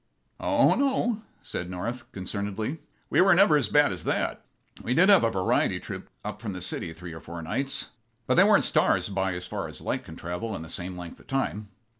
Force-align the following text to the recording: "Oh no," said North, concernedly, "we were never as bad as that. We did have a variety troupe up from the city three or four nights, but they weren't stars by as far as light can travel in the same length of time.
"Oh 0.39 0.73
no," 0.73 1.21
said 1.43 1.69
North, 1.69 2.11
concernedly, 2.11 2.79
"we 3.11 3.21
were 3.21 3.35
never 3.35 3.55
as 3.55 3.67
bad 3.67 3.91
as 3.91 4.03
that. 4.05 4.43
We 4.81 4.95
did 4.95 5.09
have 5.09 5.23
a 5.23 5.29
variety 5.29 5.79
troupe 5.79 6.09
up 6.25 6.41
from 6.41 6.53
the 6.53 6.61
city 6.63 6.91
three 6.91 7.13
or 7.13 7.21
four 7.21 7.39
nights, 7.43 7.91
but 8.25 8.33
they 8.33 8.43
weren't 8.43 8.63
stars 8.63 9.09
by 9.09 9.35
as 9.35 9.45
far 9.45 9.67
as 9.67 9.79
light 9.79 10.03
can 10.03 10.15
travel 10.15 10.55
in 10.55 10.63
the 10.63 10.69
same 10.69 10.97
length 10.97 11.19
of 11.19 11.27
time. 11.27 11.67